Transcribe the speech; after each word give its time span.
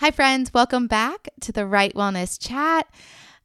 Hi, 0.00 0.10
friends. 0.10 0.52
Welcome 0.52 0.88
back 0.88 1.28
to 1.42 1.52
the 1.52 1.66
Wright 1.66 1.94
Wellness 1.94 2.36
Chat. 2.36 2.92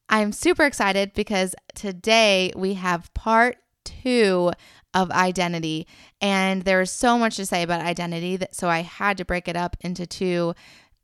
I'm 0.09 0.31
super 0.31 0.65
excited 0.65 1.13
because 1.13 1.53
today 1.75 2.51
we 2.55 2.73
have 2.73 3.13
part 3.13 3.57
two 3.85 4.51
of 4.96 5.12
identity. 5.12 5.85
And 6.20 6.63
there's 6.63 6.89
so 6.89 7.20
much 7.20 7.35
to 7.35 7.46
say 7.46 7.62
about 7.62 7.81
identity 7.81 8.35
that 8.38 8.55
so 8.55 8.67
I 8.67 8.81
had 8.81 9.17
to 9.17 9.25
break 9.25 9.47
it 9.47 9.55
up 9.55 9.77
into 9.81 10.07
two 10.07 10.55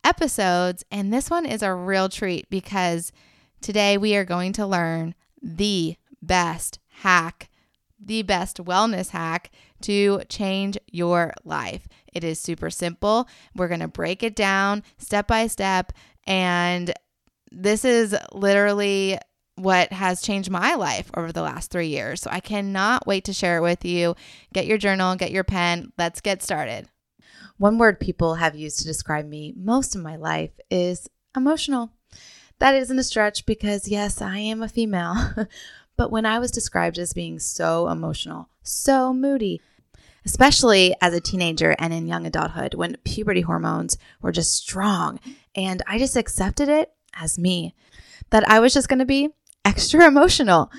episodes. 0.03 0.83
And 0.89 1.13
this 1.13 1.29
one 1.29 1.45
is 1.45 1.61
a 1.61 1.75
real 1.75 2.09
treat 2.09 2.49
because 2.49 3.11
today 3.61 3.99
we 3.99 4.15
are 4.15 4.25
going 4.25 4.51
to 4.53 4.65
learn 4.65 5.13
the 5.43 5.95
best 6.23 6.79
hack, 7.01 7.51
the 8.03 8.23
best 8.23 8.57
wellness 8.57 9.09
hack 9.09 9.51
to 9.81 10.21
change 10.27 10.79
your 10.87 11.33
life. 11.43 11.87
It 12.15 12.23
is 12.23 12.39
super 12.39 12.69
simple. 12.69 13.27
We're 13.55 13.67
going 13.67 13.81
to 13.81 13.87
break 13.87 14.23
it 14.23 14.35
down 14.35 14.83
step 14.97 15.27
by 15.27 15.47
step. 15.47 15.93
And 16.25 16.93
this 17.51 17.85
is 17.85 18.15
literally 18.31 19.19
what 19.55 19.93
has 19.93 20.21
changed 20.21 20.49
my 20.49 20.75
life 20.75 21.09
over 21.15 21.31
the 21.31 21.41
last 21.41 21.71
three 21.71 21.87
years. 21.87 22.21
So 22.21 22.29
I 22.31 22.39
cannot 22.39 23.05
wait 23.05 23.25
to 23.25 23.33
share 23.33 23.57
it 23.57 23.61
with 23.61 23.85
you. 23.85 24.15
Get 24.53 24.65
your 24.65 24.77
journal, 24.77 25.15
get 25.15 25.31
your 25.31 25.43
pen. 25.43 25.91
Let's 25.97 26.21
get 26.21 26.41
started. 26.41 26.87
One 27.57 27.77
word 27.77 27.99
people 27.99 28.35
have 28.35 28.55
used 28.55 28.79
to 28.79 28.85
describe 28.85 29.25
me 29.25 29.53
most 29.55 29.95
of 29.95 30.01
my 30.01 30.17
life 30.17 30.51
is 30.69 31.09
emotional. 31.35 31.91
That 32.59 32.75
isn't 32.75 32.99
a 32.99 33.03
stretch 33.03 33.45
because, 33.45 33.87
yes, 33.87 34.21
I 34.21 34.39
am 34.39 34.61
a 34.61 34.69
female. 34.69 35.15
but 35.97 36.11
when 36.11 36.25
I 36.25 36.39
was 36.39 36.51
described 36.51 36.97
as 36.97 37.13
being 37.13 37.39
so 37.39 37.87
emotional, 37.87 38.49
so 38.63 39.13
moody, 39.13 39.61
especially 40.25 40.95
as 41.01 41.13
a 41.13 41.21
teenager 41.21 41.75
and 41.79 41.93
in 41.93 42.07
young 42.07 42.25
adulthood 42.25 42.73
when 42.73 42.97
puberty 43.03 43.41
hormones 43.41 43.97
were 44.21 44.31
just 44.31 44.55
strong, 44.55 45.19
and 45.55 45.81
I 45.87 45.97
just 45.97 46.15
accepted 46.15 46.69
it 46.69 46.91
as 47.13 47.39
me, 47.39 47.73
that 48.31 48.47
I 48.49 48.59
was 48.59 48.73
just 48.73 48.89
going 48.89 48.99
to 48.99 49.05
be 49.05 49.29
extra 49.63 50.05
emotional. 50.07 50.71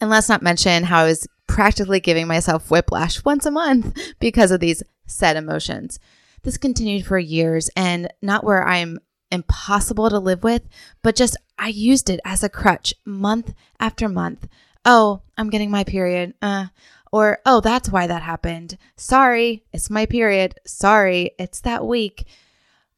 And 0.00 0.10
let's 0.10 0.28
not 0.28 0.42
mention 0.42 0.84
how 0.84 1.02
I 1.02 1.06
was 1.06 1.26
practically 1.46 2.00
giving 2.00 2.26
myself 2.26 2.70
whiplash 2.70 3.24
once 3.24 3.46
a 3.46 3.50
month 3.50 3.96
because 4.20 4.50
of 4.50 4.60
these 4.60 4.82
set 5.06 5.36
emotions. 5.36 5.98
This 6.42 6.56
continued 6.56 7.04
for 7.04 7.18
years 7.18 7.68
and 7.76 8.12
not 8.22 8.44
where 8.44 8.66
I'm 8.66 8.98
impossible 9.30 10.08
to 10.08 10.18
live 10.18 10.42
with, 10.42 10.62
but 11.02 11.16
just 11.16 11.36
I 11.58 11.68
used 11.68 12.08
it 12.08 12.20
as 12.24 12.42
a 12.42 12.48
crutch 12.48 12.94
month 13.04 13.54
after 13.80 14.08
month. 14.08 14.46
Oh, 14.84 15.22
I'm 15.36 15.50
getting 15.50 15.70
my 15.70 15.84
period. 15.84 16.34
Uh, 16.40 16.66
or, 17.12 17.38
oh, 17.46 17.60
that's 17.60 17.90
why 17.90 18.06
that 18.06 18.22
happened. 18.22 18.78
Sorry, 18.96 19.64
it's 19.72 19.90
my 19.90 20.06
period. 20.06 20.54
Sorry, 20.66 21.32
it's 21.38 21.60
that 21.60 21.86
week. 21.86 22.26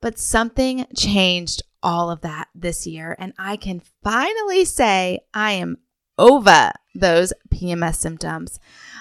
But 0.00 0.19
something 0.19 0.86
changed 0.97 1.62
all 1.83 2.11
of 2.11 2.22
that 2.22 2.48
this 2.55 2.86
year. 2.86 3.16
And 3.19 3.33
I 3.38 3.56
can 3.56 3.83
finally 4.03 4.64
say 4.64 5.20
I 5.34 5.53
am 5.53 5.78
over 6.19 6.72
those 6.94 7.33
PMS 7.53 7.97
symptoms. 7.97 8.61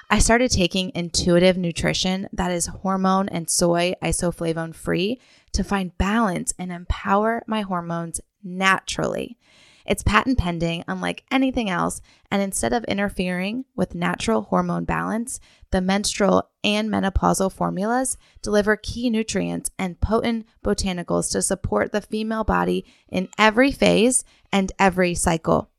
I 0.10 0.20
started 0.20 0.52
taking 0.52 0.92
intuitive 0.96 1.58
nutrition 1.58 2.28
that 2.34 2.52
is 2.52 2.68
hormone 2.68 3.30
and 3.30 3.50
soy 3.50 3.94
isoflavone 4.02 4.74
free 4.74 5.20
to 5.54 5.64
find 5.64 5.98
balance 5.98 6.54
and 6.58 6.72
empower 6.72 7.44
my 7.46 7.62
hormones 7.62 8.22
naturally. 8.44 9.38
It's 9.86 10.04
patent 10.04 10.38
pending, 10.38 10.84
unlike 10.88 11.24
anything 11.32 11.70
else, 11.70 12.02
and 12.32 12.42
instead 12.42 12.74
of 12.74 12.84
interfering 12.86 13.66
with 13.76 13.96
natural 13.96 14.44
hormone 14.44 14.86
balance, 14.86 15.40
the 15.72 15.82
menstrual 15.82 16.50
and 16.64 16.90
menopausal 16.90 17.52
formulas 17.52 18.18
deliver 18.42 18.76
key 18.76 19.10
nutrients 19.10 19.70
and 19.80 20.00
potent 20.00 20.46
botanicals 20.64 21.32
to 21.32 21.42
support 21.42 21.92
the 21.92 22.02
female 22.02 22.44
body 22.44 22.86
in 23.08 23.30
every 23.38 23.72
phase 23.72 24.24
and 24.52 24.72
every 24.80 25.16
cycle. 25.16 25.70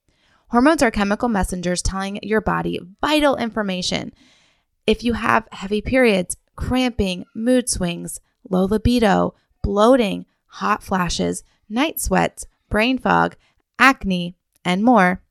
Hormones 0.48 0.82
are 0.82 0.90
chemical 0.90 1.28
messengers 1.28 1.82
telling 1.82 2.18
your 2.22 2.40
body 2.40 2.80
vital 3.00 3.36
information. 3.36 4.12
If 4.86 5.04
you 5.04 5.12
have 5.12 5.46
heavy 5.52 5.80
periods, 5.80 6.36
cramping, 6.56 7.24
mood 7.34 7.68
swings, 7.68 8.20
low 8.48 8.64
libido, 8.64 9.34
bloating, 9.62 10.26
hot 10.46 10.82
flashes, 10.82 11.44
night 11.68 12.00
sweats, 12.00 12.46
brain 12.68 12.98
fog, 12.98 13.36
acne, 13.80 14.36
and 14.64 14.84
more, 14.84 15.22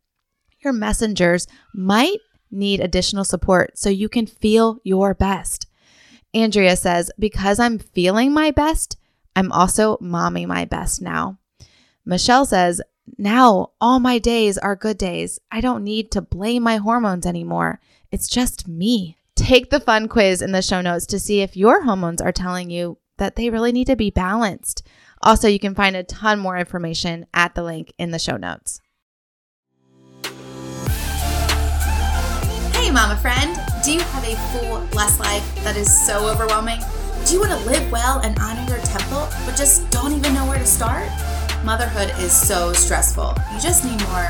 your 0.59 0.73
messengers 0.73 1.47
might 1.73 2.17
need 2.51 2.79
additional 2.79 3.23
support 3.23 3.77
so 3.77 3.89
you 3.89 4.09
can 4.09 4.25
feel 4.25 4.79
your 4.83 5.13
best. 5.13 5.67
Andrea 6.33 6.75
says, 6.75 7.11
Because 7.17 7.59
I'm 7.59 7.79
feeling 7.79 8.33
my 8.33 8.51
best, 8.51 8.97
I'm 9.35 9.51
also 9.51 9.97
mommy 10.01 10.45
my 10.45 10.65
best 10.65 11.01
now. 11.01 11.38
Michelle 12.05 12.45
says, 12.45 12.81
Now 13.17 13.71
all 13.79 13.99
my 13.99 14.19
days 14.19 14.57
are 14.57 14.75
good 14.75 14.97
days. 14.97 15.39
I 15.51 15.61
don't 15.61 15.83
need 15.83 16.11
to 16.11 16.21
blame 16.21 16.63
my 16.63 16.77
hormones 16.77 17.25
anymore. 17.25 17.79
It's 18.11 18.27
just 18.27 18.67
me. 18.67 19.17
Take 19.35 19.69
the 19.69 19.79
fun 19.79 20.07
quiz 20.07 20.41
in 20.41 20.51
the 20.51 20.61
show 20.61 20.81
notes 20.81 21.05
to 21.07 21.19
see 21.19 21.41
if 21.41 21.55
your 21.55 21.83
hormones 21.83 22.21
are 22.21 22.31
telling 22.31 22.69
you 22.69 22.97
that 23.17 23.35
they 23.35 23.49
really 23.49 23.71
need 23.71 23.88
to 23.88 23.95
be 23.95 24.09
balanced. 24.09 24.85
Also, 25.22 25.47
you 25.47 25.59
can 25.59 25.75
find 25.75 25.96
a 25.96 26.03
ton 26.03 26.40
more 26.40 26.57
information 26.57 27.25
at 27.34 27.56
the 27.56 27.63
link 27.63 27.94
in 27.97 28.12
the 28.12 28.19
show 28.19 28.38
notes. 28.38 28.80
Hey, 32.74 32.91
mama 32.91 33.18
friend, 33.18 33.59
do 33.84 33.91
you 33.94 34.00
have 34.00 34.24
a 34.24 34.35
full, 34.52 34.80
blessed 34.91 35.19
life 35.19 35.63
that 35.63 35.75
is 35.75 35.91
so 36.07 36.30
overwhelming? 36.30 36.80
Do 37.25 37.34
you 37.34 37.40
want 37.41 37.52
to 37.52 37.69
live 37.69 37.91
well 37.91 38.19
and 38.19 38.38
honor 38.40 38.66
your 38.68 38.80
temple, 38.80 39.28
but 39.46 39.56
just 39.56 39.90
don't 39.91 40.13
even 40.13 40.34
know 40.34 40.47
where 40.47 40.57
to 40.57 40.66
start? 40.66 41.09
Motherhood 41.66 42.12
is 42.19 42.31
so 42.31 42.72
stressful. 42.72 43.36
You 43.53 43.59
just 43.59 43.84
need 43.84 44.00
more 44.07 44.30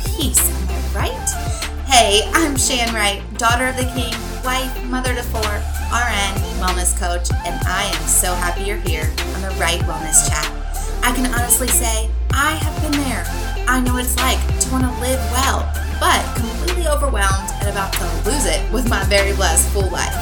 peace, 0.00 0.40
am 0.48 0.68
I 0.68 1.10
right? 1.10 1.28
Hey, 1.86 2.22
I'm 2.32 2.56
Shan 2.56 2.94
Wright, 2.94 3.22
daughter 3.36 3.66
of 3.66 3.76
the 3.76 3.84
king, 3.94 4.14
wife, 4.42 4.84
mother 4.84 5.14
to 5.14 5.22
four, 5.22 5.52
RN, 5.92 6.51
wellness 6.62 6.96
coach, 6.96 7.26
and 7.44 7.58
I 7.66 7.82
am 7.82 8.06
so 8.06 8.32
happy 8.34 8.62
you're 8.62 8.78
here 8.86 9.10
on 9.34 9.42
the 9.42 9.50
Wright 9.58 9.80
Wellness 9.80 10.30
Chat. 10.30 10.46
I 11.02 11.10
can 11.10 11.26
honestly 11.34 11.66
say 11.66 12.08
I 12.30 12.54
have 12.54 12.82
been 12.82 13.00
there. 13.02 13.24
I 13.66 13.80
know 13.80 13.94
what 13.94 14.04
it's 14.04 14.16
like 14.18 14.38
to 14.60 14.70
want 14.70 14.84
to 14.84 15.00
live 15.00 15.18
well, 15.34 15.66
but 15.98 16.22
completely 16.38 16.86
overwhelmed 16.86 17.50
and 17.58 17.68
about 17.68 17.92
to 17.94 18.04
lose 18.30 18.46
it 18.46 18.62
with 18.72 18.88
my 18.88 19.02
very 19.06 19.34
blessed 19.34 19.68
full 19.70 19.90
life. 19.90 20.14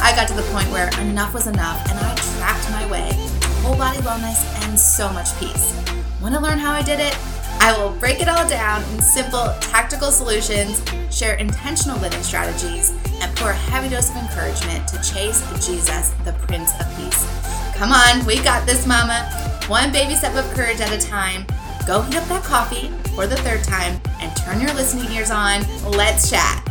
I 0.00 0.10
got 0.16 0.26
to 0.26 0.34
the 0.34 0.42
point 0.50 0.66
where 0.70 0.90
enough 1.00 1.32
was 1.32 1.46
enough 1.46 1.78
and 1.88 1.98
I 2.00 2.14
tracked 2.36 2.68
my 2.70 2.90
way 2.90 3.10
to 3.40 3.48
whole 3.62 3.76
body 3.76 3.98
wellness 3.98 4.42
and 4.66 4.76
so 4.76 5.08
much 5.12 5.38
peace. 5.38 5.72
Want 6.20 6.34
to 6.34 6.40
learn 6.40 6.58
how 6.58 6.72
I 6.72 6.82
did 6.82 6.98
it? 6.98 7.16
I 7.60 7.76
will 7.78 7.92
break 7.92 8.20
it 8.20 8.28
all 8.28 8.48
down 8.48 8.82
in 8.92 9.00
simple, 9.00 9.54
tactical 9.60 10.10
solutions, 10.10 10.82
share 11.10 11.36
intentional 11.36 11.98
living 12.00 12.22
strategies, 12.22 12.90
and 13.26 13.36
pour 13.36 13.50
a 13.50 13.54
heavy 13.54 13.88
dose 13.88 14.10
of 14.10 14.16
encouragement 14.16 14.86
to 14.86 14.96
chase 15.02 15.42
Jesus, 15.66 16.10
the 16.24 16.32
Prince 16.46 16.70
of 16.80 16.86
Peace. 16.96 17.26
Come 17.74 17.90
on, 17.90 18.24
we 18.24 18.36
got 18.36 18.66
this, 18.66 18.86
Mama. 18.86 19.28
One 19.66 19.90
baby 19.90 20.14
step 20.14 20.36
of 20.36 20.48
courage 20.54 20.80
at 20.80 20.92
a 20.92 21.04
time. 21.04 21.44
Go 21.86 22.02
heat 22.02 22.16
up 22.16 22.28
that 22.28 22.44
coffee 22.44 22.88
for 23.14 23.26
the 23.26 23.36
third 23.38 23.64
time 23.64 24.00
and 24.20 24.34
turn 24.36 24.60
your 24.60 24.72
listening 24.74 25.10
ears 25.12 25.30
on. 25.30 25.62
Let's 25.90 26.30
chat. 26.30 26.62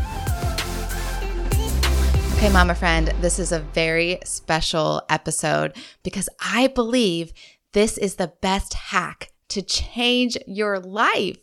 Okay, 2.35 2.49
Mama 2.49 2.75
friend, 2.75 3.13
this 3.19 3.37
is 3.37 3.51
a 3.51 3.59
very 3.59 4.19
special 4.23 5.01
episode 5.09 5.75
because 6.03 6.29
I 6.39 6.67
believe 6.67 7.33
this 7.73 7.97
is 7.97 8.15
the 8.15 8.33
best 8.41 8.73
hack 8.73 9.31
to 9.49 9.61
change 9.61 10.37
your 10.47 10.79
life 10.79 11.39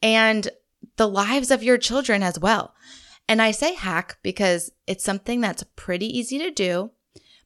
and 0.00 0.48
the 0.96 1.08
lives 1.08 1.50
of 1.50 1.62
your 1.62 1.78
children 1.78 2.22
as 2.22 2.38
well. 2.38 2.74
And 3.28 3.42
I 3.42 3.50
say 3.50 3.74
hack 3.74 4.16
because 4.22 4.72
it's 4.86 5.04
something 5.04 5.40
that's 5.40 5.64
pretty 5.76 6.06
easy 6.06 6.38
to 6.38 6.50
do, 6.50 6.92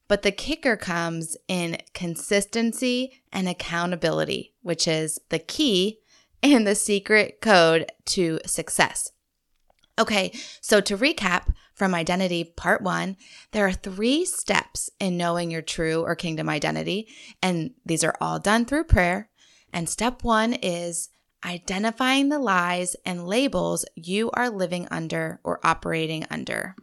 but 0.06 0.22
the 0.22 0.31
kicker 0.31 0.76
comes 0.76 1.37
in 1.48 1.78
consistency 1.93 3.22
and 3.32 3.48
accountability, 3.48 4.54
which 4.62 4.87
is 4.87 5.18
the 5.30 5.41
key 5.41 5.98
and 6.42 6.66
the 6.66 6.77
secret 6.77 7.41
code 7.41 7.91
to 8.06 8.39
success. 8.47 9.10
Okay, 9.98 10.33
so 10.60 10.80
to 10.80 10.97
recap 10.97 11.53
from 11.74 11.95
identity 11.95 12.45
part 12.45 12.80
one, 12.83 13.16
there 13.51 13.66
are 13.66 13.72
three 13.72 14.24
steps 14.24 14.89
in 15.01 15.16
knowing 15.16 15.51
your 15.51 15.62
true 15.62 16.03
or 16.03 16.15
kingdom 16.15 16.48
identity, 16.48 17.09
and 17.42 17.72
these 17.84 18.04
are 18.04 18.16
all 18.21 18.39
done 18.39 18.65
through 18.65 18.84
prayer. 18.84 19.28
And 19.72 19.89
step 19.89 20.22
one 20.22 20.54
is 20.54 21.09
identifying 21.44 22.28
the 22.28 22.39
lies 22.39 22.97
and 23.04 23.27
labels 23.27 23.84
you 23.94 24.30
are 24.33 24.50
living 24.50 24.89
under 24.91 25.41
or 25.44 25.65
operating 25.65 26.24
under. 26.30 26.77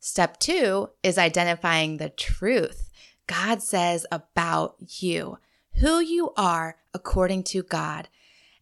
Step 0.00 0.38
two 0.38 0.90
is 1.02 1.18
identifying 1.18 1.96
the 1.96 2.10
truth 2.10 2.90
God 3.26 3.62
says 3.62 4.04
about 4.10 4.76
you, 5.00 5.38
who 5.76 6.00
you 6.00 6.32
are 6.36 6.76
according 6.92 7.44
to 7.44 7.62
God. 7.62 8.08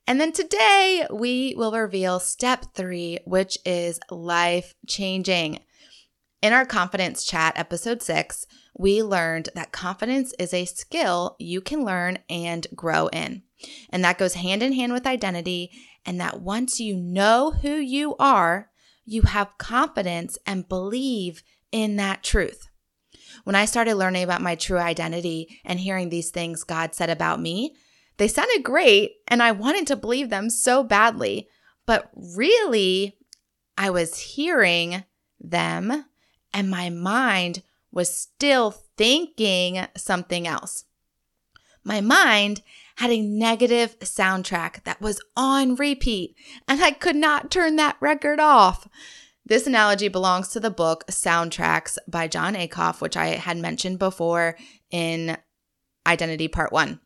And 0.06 0.20
then 0.20 0.32
today 0.32 1.06
we 1.10 1.54
will 1.56 1.72
reveal 1.72 2.20
step 2.20 2.66
three, 2.75 3.19
which 3.25 3.58
is 3.64 4.00
life 4.10 4.75
changing. 4.87 5.60
In 6.42 6.52
our 6.52 6.64
confidence 6.64 7.25
chat, 7.25 7.54
episode 7.56 8.02
six, 8.02 8.46
we 8.76 9.02
learned 9.02 9.50
that 9.55 9.72
confidence 9.72 10.32
is 10.38 10.55
a 10.55 10.64
skill 10.64 11.37
you 11.38 11.61
can 11.61 11.84
learn 11.84 12.19
and 12.28 12.67
grow 12.75 13.08
in. 13.08 13.43
And 13.90 14.05
that 14.05 14.19
goes 14.19 14.34
hand 14.34 14.62
in 14.62 14.72
hand 14.72 14.93
with 14.93 15.06
identity. 15.06 15.70
And 16.06 16.20
that 16.20 16.40
once 16.40 16.81
you 16.81 16.96
know 16.96 17.50
who 17.50 17.75
you 17.75 18.17
are, 18.19 18.70
you 19.05 19.22
have 19.22 19.58
confidence 19.58 20.38
and 20.46 20.69
believe 20.69 21.43
in 21.72 21.96
that 21.96 22.22
truth. 22.22 22.69
When 23.44 23.56
I 23.56 23.64
started 23.64 23.96
learning 23.96 24.22
about 24.22 24.43
my 24.43 24.55
true 24.55 24.78
identity 24.78 25.61
and 25.64 25.78
hearing 25.78 26.08
these 26.08 26.31
things 26.31 26.64
God 26.64 26.94
said 26.94 27.11
about 27.11 27.40
me, 27.40 27.75
they 28.16 28.28
sounded 28.28 28.62
great 28.62 29.12
and 29.28 29.43
I 29.43 29.52
wanted 29.52 29.87
to 29.88 29.96
believe 29.96 30.31
them 30.31 30.50
so 30.50 30.82
badly. 30.82 31.49
But 31.87 32.11
really, 32.14 33.16
I 33.76 33.90
was 33.90 34.19
hearing 34.19 35.05
them 35.40 36.05
and 36.52 36.70
my 36.70 36.90
mind 36.90 37.62
was 37.92 38.16
still 38.16 38.70
thinking 38.96 39.87
something 39.96 40.46
else. 40.46 40.84
My 41.84 42.00
mind 42.00 42.62
had 42.96 43.10
a 43.10 43.20
negative 43.20 43.98
soundtrack 44.00 44.84
that 44.84 45.00
was 45.00 45.22
on 45.37 45.75
repeat, 45.76 46.37
and 46.69 46.82
I 46.82 46.90
could 46.90 47.16
not 47.16 47.50
turn 47.50 47.76
that 47.76 47.96
record 48.00 48.38
off. 48.38 48.87
This 49.46 49.66
analogy 49.66 50.08
belongs 50.08 50.48
to 50.48 50.60
the 50.60 50.70
book 50.70 51.04
Soundtracks 51.08 51.96
by 52.06 52.28
Jon 52.28 52.54
Acuff, 52.54 53.00
which 53.00 53.16
I 53.16 53.28
had 53.28 53.56
mentioned 53.56 53.98
before 53.98 54.56
in 54.90 55.37
Identity 56.06 56.48
Part 56.48 56.72
1. 56.72 57.00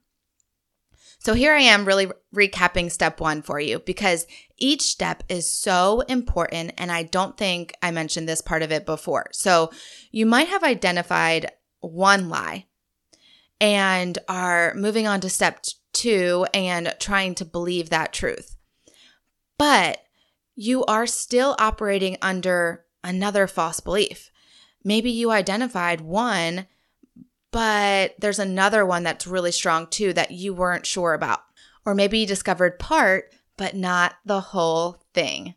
So 1.19 1.35
here 1.35 1.55
I 1.55 1.61
am 1.63 1.85
really 1.85 2.11
recapping 2.35 2.91
step 2.91 3.21
one 3.21 3.43
for 3.43 3.59
you 3.59 3.79
because 3.81 4.27
each 4.59 4.83
step 4.83 5.23
is 5.29 5.51
so 5.51 6.01
important. 6.03 6.73
And 6.77 6.93
I 6.93 7.05
don't 7.05 7.37
think 7.37 7.75
I 7.83 7.91
mentioned 7.91 8.29
this 8.29 8.41
part 8.41 8.63
of 8.63 8.73
it 8.73 8.85
before. 8.85 9.31
So 9.33 9.71
you 10.11 10.27
might 10.27 10.49
have 10.49 10.63
identified 10.63 11.51
one 11.81 12.29
lie 12.29 12.67
and 13.61 14.19
are 14.29 14.75
moving 14.75 15.07
on 15.07 15.21
to 15.21 15.31
step 15.31 15.65
two 15.93 16.47
and 16.53 16.95
trying 16.99 17.35
to 17.37 17.45
believe 17.45 17.91
that 17.91 18.13
truth. 18.13 18.57
But 19.57 19.99
you 20.55 20.85
are 20.85 21.07
still 21.07 21.57
operating 21.59 22.17
under 22.21 22.85
another 23.03 23.47
false 23.47 23.81
belief. 23.81 24.31
Maybe 24.85 25.11
you 25.11 25.31
identified 25.31 26.01
one 26.01 26.67
but 27.55 28.17
there's 28.19 28.41
another 28.41 28.85
one 28.85 29.05
that's 29.05 29.29
really 29.29 29.53
strong 29.53 29.87
too 29.87 30.13
that 30.13 30.33
you 30.33 30.53
weren't 30.53 30.85
sure 30.85 31.15
about. 31.15 31.39
Or 31.87 31.95
maybe 31.95 32.19
you 32.19 32.27
discovered 32.27 32.81
part, 32.81 33.33
but 33.57 33.77
not 33.77 34.17
the 34.25 34.41
whole 34.41 35.05
thing. 35.15 35.55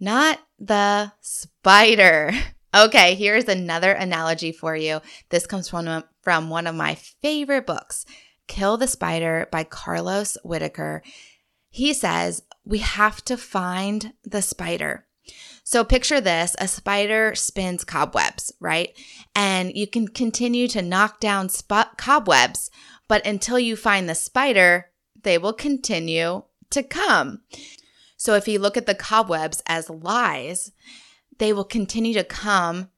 Not 0.00 0.40
the 0.58 1.12
spider. 1.20 2.32
Okay, 2.72 3.16
here's 3.16 3.48
another 3.48 3.90
analogy 3.90 4.52
for 4.52 4.76
you. 4.76 5.00
This 5.30 5.44
comes 5.44 5.68
from, 5.68 6.04
from 6.22 6.50
one 6.50 6.68
of 6.68 6.74
my 6.76 6.94
favorite 6.94 7.66
books, 7.66 8.06
Kill 8.46 8.76
the 8.76 8.86
Spider 8.86 9.48
by 9.50 9.64
Carlos 9.64 10.38
Whitaker. 10.44 11.02
He 11.68 11.92
says, 11.92 12.44
We 12.64 12.78
have 12.78 13.24
to 13.24 13.36
find 13.36 14.12
the 14.22 14.40
spider. 14.40 15.04
So 15.70 15.84
picture 15.84 16.20
this 16.20 16.56
a 16.58 16.66
spider 16.66 17.36
spins 17.36 17.84
cobwebs, 17.84 18.52
right? 18.58 18.92
And 19.36 19.72
you 19.72 19.86
can 19.86 20.08
continue 20.08 20.66
to 20.66 20.82
knock 20.82 21.20
down 21.20 21.48
cobwebs, 21.96 22.72
but 23.06 23.24
until 23.24 23.56
you 23.56 23.76
find 23.76 24.08
the 24.08 24.16
spider, 24.16 24.90
they 25.22 25.38
will 25.38 25.52
continue 25.52 26.42
to 26.70 26.82
come. 26.82 27.42
So 28.16 28.34
if 28.34 28.48
you 28.48 28.58
look 28.58 28.76
at 28.76 28.86
the 28.86 28.96
cobwebs 28.96 29.62
as 29.64 29.88
lies, 29.88 30.72
they 31.38 31.52
will 31.52 31.62
continue 31.62 32.14
to 32.14 32.24
come 32.24 32.88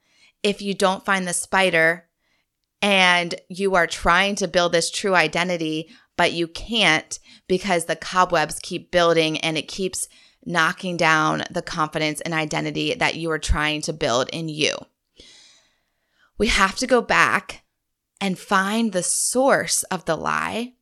if 0.43 0.63
you 0.63 0.73
don't 0.73 1.05
find 1.05 1.29
the 1.29 1.35
spider 1.35 2.09
and 2.81 3.35
you 3.51 3.75
are 3.75 3.87
trying 3.87 4.35
to 4.37 4.49
build 4.49 4.73
this 4.73 4.91
true 4.91 5.15
identity, 5.15 5.91
but 6.17 6.33
you 6.33 6.49
can't 6.49 7.19
because 7.49 7.85
the 7.85 7.97
cobwebs 7.97 8.59
keep 8.61 8.91
building 8.91 9.37
and 9.41 9.59
it 9.59 9.69
keeps 9.69 10.09
knocking 10.45 10.97
down 10.97 11.45
the 11.51 11.63
confidence 11.63 12.21
and 12.21 12.35
identity 12.35 12.95
that 12.95 13.15
you 13.15 13.31
are 13.31 13.39
trying 13.39 13.83
to 13.83 13.93
build 13.93 14.29
in 14.33 14.49
you. 14.49 14.75
We 16.39 16.49
have 16.49 16.77
to 16.77 16.87
go 16.87 17.01
back 17.01 17.63
and 18.21 18.39
find 18.39 18.93
the 18.93 19.03
source 19.03 19.83
of 19.85 20.05
the 20.05 20.17
lie, 20.17 20.75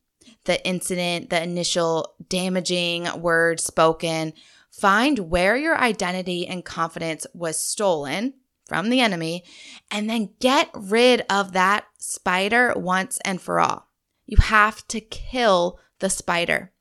the 0.45 0.65
incident, 0.65 1.29
the 1.29 1.41
initial 1.41 2.15
damaging 2.29 3.07
word 3.21 3.59
spoken. 3.59 4.33
Find 4.71 5.29
where 5.29 5.57
your 5.57 5.77
identity 5.77 6.47
and 6.47 6.63
confidence 6.63 7.27
was 7.33 7.59
stolen 7.59 8.35
from 8.67 8.89
the 8.89 9.01
enemy, 9.01 9.43
and 9.89 10.09
then 10.09 10.29
get 10.39 10.69
rid 10.73 11.25
of 11.29 11.51
that 11.51 11.85
spider 11.97 12.73
once 12.75 13.19
and 13.25 13.41
for 13.41 13.59
all. 13.59 13.89
You 14.25 14.37
have 14.37 14.87
to 14.87 15.01
kill 15.01 15.77
the 15.99 16.09
spider. 16.09 16.71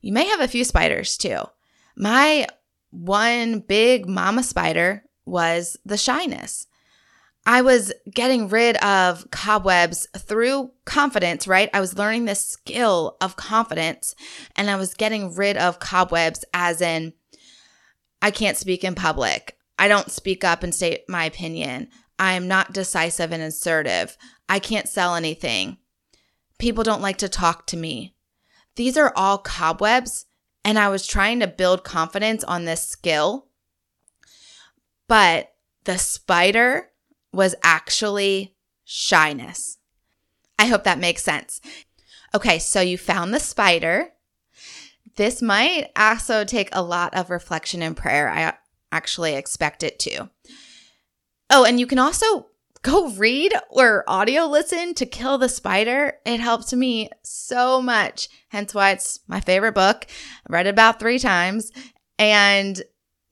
You 0.00 0.12
may 0.12 0.26
have 0.26 0.40
a 0.40 0.48
few 0.48 0.64
spiders 0.64 1.16
too. 1.16 1.38
My 1.96 2.46
one 2.90 3.60
big 3.60 4.08
mama 4.08 4.42
spider 4.42 5.04
was 5.24 5.76
the 5.84 5.98
shyness. 5.98 6.66
I 7.46 7.62
was 7.62 7.92
getting 8.14 8.48
rid 8.48 8.76
of 8.76 9.30
cobwebs 9.30 10.06
through 10.16 10.70
confidence, 10.84 11.48
right? 11.48 11.70
I 11.72 11.80
was 11.80 11.96
learning 11.96 12.26
this 12.26 12.44
skill 12.44 13.16
of 13.20 13.36
confidence 13.36 14.14
and 14.54 14.68
I 14.68 14.76
was 14.76 14.92
getting 14.92 15.34
rid 15.34 15.56
of 15.56 15.78
cobwebs 15.78 16.44
as 16.52 16.82
in, 16.82 17.14
I 18.20 18.30
can't 18.30 18.56
speak 18.56 18.84
in 18.84 18.94
public. 18.94 19.56
I 19.78 19.88
don't 19.88 20.10
speak 20.10 20.44
up 20.44 20.62
and 20.62 20.74
state 20.74 21.08
my 21.08 21.24
opinion. 21.24 21.88
I 22.18 22.32
am 22.32 22.48
not 22.48 22.72
decisive 22.72 23.32
and 23.32 23.42
assertive. 23.42 24.18
I 24.48 24.58
can't 24.58 24.88
sell 24.88 25.14
anything. 25.14 25.78
People 26.58 26.84
don't 26.84 27.02
like 27.02 27.18
to 27.18 27.28
talk 27.28 27.66
to 27.68 27.76
me. 27.76 28.14
These 28.78 28.96
are 28.96 29.12
all 29.16 29.38
cobwebs, 29.38 30.26
and 30.64 30.78
I 30.78 30.88
was 30.88 31.04
trying 31.04 31.40
to 31.40 31.48
build 31.48 31.82
confidence 31.82 32.44
on 32.44 32.64
this 32.64 32.86
skill. 32.86 33.48
But 35.08 35.52
the 35.82 35.98
spider 35.98 36.90
was 37.32 37.56
actually 37.64 38.54
shyness. 38.84 39.78
I 40.60 40.66
hope 40.66 40.84
that 40.84 41.00
makes 41.00 41.24
sense. 41.24 41.60
Okay, 42.36 42.60
so 42.60 42.80
you 42.80 42.96
found 42.96 43.34
the 43.34 43.40
spider. 43.40 44.10
This 45.16 45.42
might 45.42 45.88
also 45.96 46.44
take 46.44 46.68
a 46.70 46.80
lot 46.80 47.16
of 47.16 47.30
reflection 47.30 47.82
and 47.82 47.96
prayer. 47.96 48.28
I 48.28 48.52
actually 48.92 49.34
expect 49.34 49.82
it 49.82 49.98
to. 50.00 50.30
Oh, 51.50 51.64
and 51.64 51.80
you 51.80 51.86
can 51.88 51.98
also 51.98 52.47
go 52.82 53.10
read 53.10 53.52
or 53.70 54.04
audio 54.06 54.44
listen 54.46 54.94
to 54.94 55.06
Kill 55.06 55.38
the 55.38 55.48
Spider. 55.48 56.14
It 56.24 56.40
helped 56.40 56.72
me 56.72 57.10
so 57.22 57.82
much. 57.82 58.28
Hence 58.48 58.74
why 58.74 58.90
it's 58.90 59.20
my 59.26 59.40
favorite 59.40 59.74
book. 59.74 60.06
I 60.48 60.52
read 60.52 60.66
it 60.66 60.70
about 60.70 61.00
three 61.00 61.18
times. 61.18 61.72
And 62.18 62.80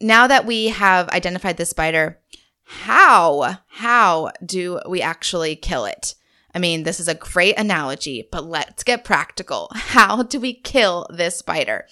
now 0.00 0.26
that 0.26 0.46
we 0.46 0.68
have 0.68 1.08
identified 1.08 1.56
the 1.56 1.66
spider, 1.66 2.20
how, 2.64 3.58
how 3.68 4.30
do 4.44 4.80
we 4.88 5.00
actually 5.00 5.56
kill 5.56 5.84
it? 5.84 6.14
I 6.54 6.58
mean, 6.58 6.84
this 6.84 7.00
is 7.00 7.08
a 7.08 7.14
great 7.14 7.58
analogy, 7.58 8.26
but 8.32 8.44
let's 8.44 8.82
get 8.82 9.04
practical. 9.04 9.68
How 9.74 10.22
do 10.22 10.40
we 10.40 10.54
kill 10.54 11.06
this 11.10 11.36
spider? 11.36 11.86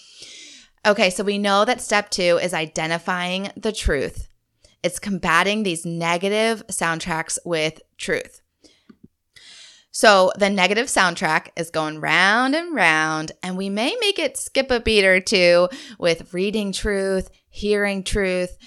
Okay, 0.87 1.11
so 1.11 1.23
we 1.23 1.37
know 1.37 1.67
that 1.67 1.83
step 1.83 2.09
two 2.09 2.39
is 2.43 2.55
identifying 2.55 3.51
the 3.59 3.73
truth. 3.73 4.27
It's 4.85 4.99
combating 4.99 5.63
these 5.63 5.87
negative 5.87 6.63
soundtracks 6.69 7.39
with 7.45 7.81
truth. 7.97 8.43
So 9.91 10.31
the 10.37 10.51
negative 10.51 10.89
soundtrack 10.89 11.49
is 11.57 11.71
going 11.71 12.01
round 12.01 12.55
and 12.55 12.75
round, 12.75 13.33
and 13.43 13.57
we 13.57 13.71
may 13.71 13.97
make 14.01 14.19
it 14.19 14.37
skip 14.37 14.71
a 14.71 14.81
beat 14.81 15.05
or 15.07 15.21
two 15.21 15.71
with 15.99 16.35
reading 16.35 16.71
truth, 16.71 17.31
hearing 17.49 18.05
truth, 18.05 18.59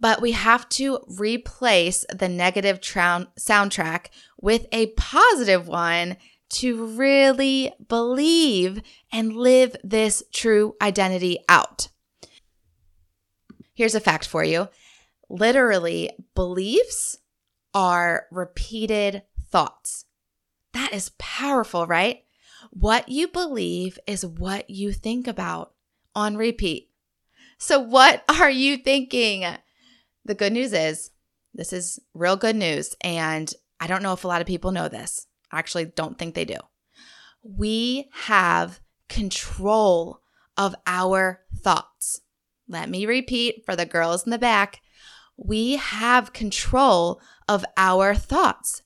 but 0.00 0.22
we 0.22 0.32
have 0.32 0.66
to 0.70 1.00
replace 1.18 2.06
the 2.16 2.28
negative 2.28 2.80
tra- 2.80 3.28
soundtrack 3.38 4.06
with 4.40 4.66
a 4.72 4.86
positive 4.96 5.68
one 5.68 6.16
to 6.50 6.86
really 6.96 7.72
believe 7.88 8.80
and 9.12 9.36
live 9.36 9.76
this 9.84 10.22
true 10.32 10.76
identity 10.80 11.40
out. 11.46 11.88
Here's 13.74 13.94
a 13.94 14.00
fact 14.00 14.26
for 14.26 14.42
you 14.42 14.68
Literally, 15.28 16.10
beliefs 16.34 17.18
are 17.74 18.26
repeated 18.30 19.22
thoughts. 19.50 20.06
That 20.72 20.92
is 20.92 21.12
powerful, 21.18 21.86
right? 21.86 22.24
What 22.70 23.08
you 23.08 23.28
believe 23.28 23.98
is 24.06 24.24
what 24.24 24.68
you 24.68 24.92
think 24.92 25.26
about 25.26 25.72
on 26.14 26.36
repeat. 26.36 26.90
So, 27.58 27.78
what 27.78 28.24
are 28.40 28.50
you 28.50 28.76
thinking? 28.76 29.44
The 30.24 30.34
good 30.34 30.52
news 30.52 30.72
is, 30.72 31.10
this 31.54 31.72
is 31.72 31.98
real 32.14 32.36
good 32.36 32.56
news. 32.56 32.94
And 33.00 33.52
I 33.80 33.86
don't 33.86 34.02
know 34.02 34.12
if 34.12 34.24
a 34.24 34.28
lot 34.28 34.40
of 34.40 34.46
people 34.46 34.72
know 34.72 34.88
this. 34.88 35.26
I 35.50 35.58
actually 35.58 35.86
don't 35.86 36.18
think 36.18 36.34
they 36.34 36.44
do. 36.44 36.58
We 37.42 38.08
have 38.12 38.80
control 39.08 40.20
of 40.56 40.74
our 40.86 41.40
thoughts. 41.62 42.20
Let 42.68 42.90
me 42.90 43.06
repeat 43.06 43.64
for 43.64 43.74
the 43.74 43.86
girls 43.86 44.24
in 44.24 44.30
the 44.30 44.38
back 44.38 44.80
we 45.38 45.76
have 45.76 46.32
control 46.32 47.20
of 47.48 47.64
our 47.76 48.14
thoughts. 48.14 48.82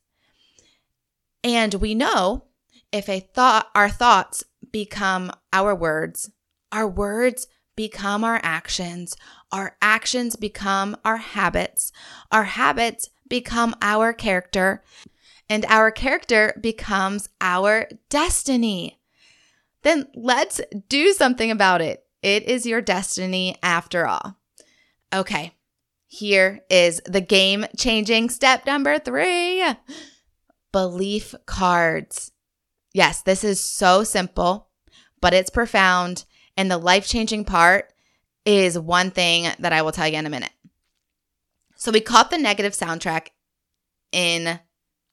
And 1.42 1.74
we 1.74 1.94
know 1.94 2.44
if 2.92 3.08
a 3.08 3.20
thought 3.20 3.68
our 3.74 3.88
thoughts 3.88 4.44
become 4.70 5.32
our 5.52 5.74
words, 5.74 6.30
our 6.70 6.86
words 6.86 7.48
become 7.74 8.22
our 8.22 8.38
actions, 8.42 9.16
our 9.50 9.76
actions 9.80 10.36
become 10.36 10.94
our 11.04 11.16
habits, 11.16 11.90
our 12.30 12.44
habits 12.44 13.08
become 13.28 13.74
our 13.80 14.12
character, 14.12 14.84
and 15.48 15.64
our 15.66 15.90
character 15.90 16.56
becomes 16.60 17.30
our 17.40 17.88
destiny. 18.10 19.00
Then 19.82 20.06
let's 20.14 20.60
do 20.88 21.12
something 21.12 21.50
about 21.50 21.80
it. 21.80 22.04
It 22.20 22.44
is 22.44 22.66
your 22.66 22.82
destiny 22.82 23.56
after 23.62 24.06
all. 24.06 24.36
Okay, 25.12 25.54
here 26.12 26.60
is 26.68 27.00
the 27.06 27.22
game 27.22 27.64
changing 27.74 28.28
step 28.28 28.66
number 28.66 28.98
three 28.98 29.64
belief 30.70 31.34
cards. 31.46 32.32
Yes, 32.92 33.22
this 33.22 33.42
is 33.42 33.58
so 33.58 34.04
simple, 34.04 34.68
but 35.22 35.32
it's 35.32 35.48
profound. 35.48 36.26
And 36.54 36.70
the 36.70 36.76
life 36.76 37.06
changing 37.06 37.46
part 37.46 37.94
is 38.44 38.78
one 38.78 39.10
thing 39.10 39.46
that 39.58 39.72
I 39.72 39.80
will 39.80 39.90
tell 39.90 40.06
you 40.06 40.18
in 40.18 40.26
a 40.26 40.30
minute. 40.30 40.52
So 41.76 41.90
we 41.90 42.02
caught 42.02 42.30
the 42.30 42.36
negative 42.36 42.74
soundtrack 42.74 43.28
in 44.12 44.60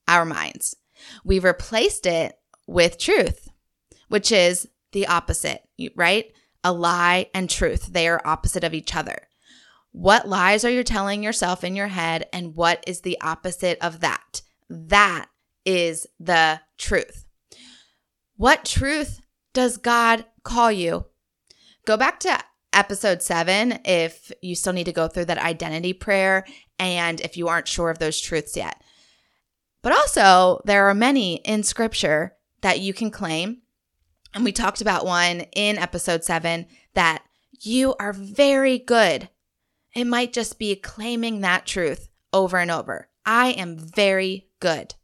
our 0.05 0.25
minds. 0.25 0.75
We 1.23 1.39
replaced 1.39 2.07
it 2.07 2.37
with 2.67 2.97
truth, 2.97 3.47
which 4.09 4.33
is 4.33 4.67
the 4.91 5.07
opposite, 5.07 5.61
right? 5.95 6.25
A 6.65 6.73
lie 6.73 7.27
and 7.33 7.49
truth. 7.49 7.93
They 7.93 8.09
are 8.09 8.21
opposite 8.25 8.65
of 8.65 8.73
each 8.73 8.97
other. 8.97 9.28
What 9.91 10.27
lies 10.27 10.63
are 10.63 10.69
you 10.69 10.83
telling 10.83 11.23
yourself 11.23 11.63
in 11.63 11.75
your 11.75 11.87
head, 11.87 12.27
and 12.31 12.55
what 12.55 12.83
is 12.85 13.01
the 13.01 13.19
opposite 13.21 13.77
of 13.81 14.01
that? 14.01 14.41
That 14.69 15.27
is 15.65 16.05
the 16.19 16.61
truth. 16.77 17.25
What 18.37 18.65
truth 18.65 19.19
does 19.53 19.77
God 19.77 20.25
call 20.43 20.71
you? 20.71 21.05
Go 21.85 21.97
back 21.97 22.19
to 22.21 22.39
episode 22.71 23.21
seven 23.21 23.79
if 23.83 24.31
you 24.41 24.55
still 24.55 24.73
need 24.73 24.85
to 24.85 24.93
go 24.93 25.07
through 25.07 25.25
that 25.25 25.39
identity 25.39 25.93
prayer 25.93 26.45
and 26.77 27.19
if 27.21 27.35
you 27.35 27.47
aren't 27.47 27.67
sure 27.67 27.89
of 27.89 27.99
those 27.99 28.21
truths 28.21 28.55
yet. 28.55 28.81
But 29.81 29.93
also, 29.93 30.61
there 30.65 30.87
are 30.87 30.93
many 30.93 31.37
in 31.37 31.63
scripture 31.63 32.35
that 32.61 32.79
you 32.79 32.93
can 32.93 33.11
claim. 33.11 33.61
And 34.33 34.43
we 34.43 34.51
talked 34.51 34.81
about 34.81 35.05
one 35.05 35.41
in 35.55 35.77
episode 35.77 36.23
seven 36.23 36.67
that 36.93 37.23
you 37.61 37.95
are 37.99 38.13
very 38.13 38.77
good. 38.77 39.29
It 39.95 40.05
might 40.05 40.33
just 40.33 40.59
be 40.59 40.75
claiming 40.75 41.41
that 41.41 41.65
truth 41.65 42.09
over 42.31 42.57
and 42.57 42.71
over. 42.71 43.09
I 43.25 43.51
am 43.51 43.77
very 43.77 44.47
good. 44.59 44.95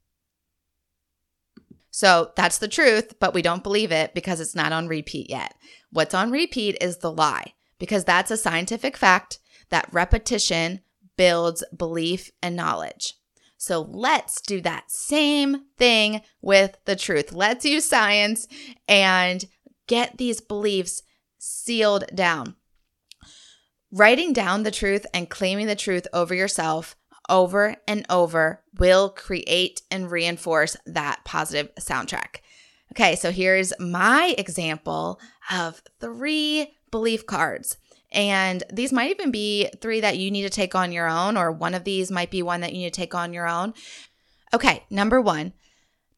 So 1.92 2.32
that's 2.36 2.58
the 2.58 2.68
truth, 2.68 3.14
but 3.20 3.34
we 3.34 3.42
don't 3.42 3.64
believe 3.64 3.92
it 3.92 4.14
because 4.14 4.40
it's 4.40 4.56
not 4.56 4.74
on 4.74 4.88
repeat 4.88 5.30
yet. 5.30 5.56
What's 5.92 6.14
on 6.14 6.30
repeat 6.30 6.78
is 6.82 6.98
the 6.98 7.12
lie, 7.12 7.54
because 7.80 8.04
that's 8.04 8.32
a 8.32 8.38
scientific 8.38 8.98
fact 8.98 9.40
that 9.70 9.88
repetition 9.94 10.82
builds 11.16 11.64
belief 11.76 12.32
and 12.42 12.56
knowledge. 12.56 13.14
So 13.58 13.82
let's 13.82 14.42
do 14.42 14.60
that 14.62 14.92
same 14.92 15.66
thing 15.78 16.22
with 16.42 16.78
the 16.86 16.96
truth. 16.96 17.32
Let's 17.32 17.64
use 17.64 17.88
science 17.88 18.48
and 18.88 19.46
get 19.88 20.18
these 20.18 20.42
beliefs 20.42 21.02
sealed 21.38 22.06
down. 22.14 22.56
Writing 23.92 24.34
down 24.34 24.64
the 24.64 24.72
truth 24.72 25.06
and 25.14 25.30
claiming 25.30 25.68
the 25.68 25.76
truth 25.76 26.08
over 26.14 26.34
yourself 26.34 26.96
over 27.30 27.76
and 27.88 28.06
over 28.10 28.62
will 28.78 29.10
create 29.10 29.82
and 29.90 30.12
reinforce 30.12 30.78
that 30.86 31.24
positive 31.26 31.74
soundtrack. 31.76 32.38
Okay, 32.92 33.16
so 33.16 33.32
here's 33.32 33.74
my 33.80 34.36
example 34.38 35.20
of 35.52 35.82
three 36.00 36.74
belief 36.92 37.26
cards. 37.26 37.78
And 38.12 38.64
these 38.72 38.94
might 38.94 39.12
even 39.12 39.32
be 39.32 39.70
three 39.82 40.00
that 40.02 40.18
you 40.18 40.32
need 40.32 40.44
to 40.44 40.50
take 40.50 40.76
on 40.76 40.92
your 40.92 41.10
own, 41.10 41.36
or 41.36 41.52
one 41.52 41.74
of 41.74 41.84
these 41.84 42.12
might 42.12 42.32
be 42.32 42.42
one 42.42 42.62
that 42.62 42.72
you 42.72 42.80
need 42.80 42.94
to 42.94 43.02
take 43.02 43.14
on 43.14 43.34
your 43.34 43.48
own. 43.48 43.74
Okay, 44.54 44.84
number 44.90 45.20
one, 45.20 45.52